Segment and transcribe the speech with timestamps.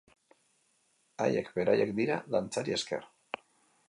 [1.25, 3.07] Haiek beraiek dira dantzari esker.